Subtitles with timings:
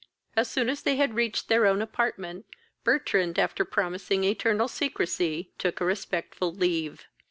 [0.35, 2.47] As soon as they had reached their own apartment,
[2.83, 7.05] Bertrand, after promising eternal secrecy, took a respectful leave.